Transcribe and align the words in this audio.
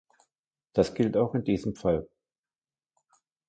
Das 0.73 0.95
gilt 0.95 1.15
auch 1.15 1.35
in 1.35 1.43
diesem 1.43 1.75
Fall. 1.75 2.09